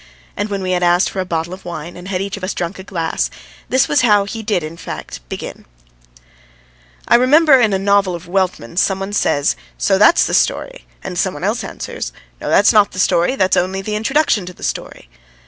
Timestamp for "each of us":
2.23-2.55